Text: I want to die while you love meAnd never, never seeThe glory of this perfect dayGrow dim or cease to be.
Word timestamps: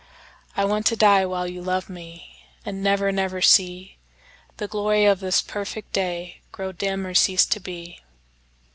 I 0.57 0.65
want 0.65 0.87
to 0.87 0.95
die 0.95 1.27
while 1.27 1.47
you 1.47 1.61
love 1.61 1.85
meAnd 1.85 2.23
never, 2.73 3.11
never 3.11 3.39
seeThe 3.39 4.67
glory 4.67 5.05
of 5.05 5.19
this 5.19 5.43
perfect 5.43 5.93
dayGrow 5.93 6.75
dim 6.75 7.05
or 7.05 7.13
cease 7.13 7.45
to 7.45 7.59
be. 7.59 7.99